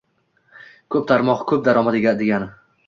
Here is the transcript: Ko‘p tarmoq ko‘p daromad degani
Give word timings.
Ko‘p 0.95 1.05
tarmoq 1.13 1.45
ko‘p 1.53 1.63
daromad 1.69 2.03
degani 2.25 2.55